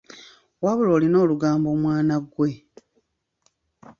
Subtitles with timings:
[0.63, 2.49] Wabula olina olugambo mwana ggwe.